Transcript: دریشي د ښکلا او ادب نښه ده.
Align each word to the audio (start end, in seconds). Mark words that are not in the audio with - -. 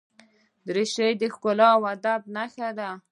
دریشي 0.67 1.09
د 1.21 1.23
ښکلا 1.33 1.69
او 1.77 1.83
ادب 1.93 2.21
نښه 2.35 2.69
ده. 2.77 2.89